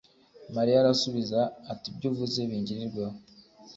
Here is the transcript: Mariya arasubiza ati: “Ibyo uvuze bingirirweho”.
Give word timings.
Mariya 0.55 0.77
arasubiza 0.79 1.39
ati: 1.71 1.85
“Ibyo 1.91 2.07
uvuze 2.09 2.39
bingirirweho”. 2.49 3.15